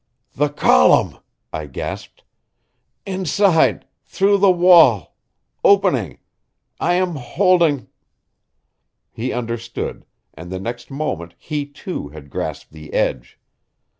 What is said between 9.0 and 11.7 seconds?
He understood, and the next moment he,